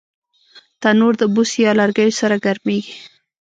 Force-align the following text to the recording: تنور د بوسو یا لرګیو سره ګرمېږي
تنور 0.81 1.13
د 1.21 1.23
بوسو 1.33 1.57
یا 1.65 1.71
لرګیو 1.79 2.17
سره 2.21 2.35
ګرمېږي 2.45 2.95